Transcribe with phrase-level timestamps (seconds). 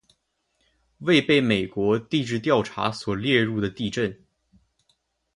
[0.97, 4.19] 未被美国地质调查所列入的地震